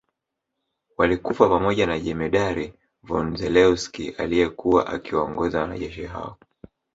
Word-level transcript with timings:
Walikufa 0.97 1.49
pamoja 1.49 1.85
na 1.87 1.99
Jemedari 1.99 2.73
von 3.03 3.35
Zelewski 3.35 4.09
aliyekuwa 4.09 4.87
akiwaongoza 4.87 5.61
wanajeshi 5.61 6.03
hao 6.03 6.37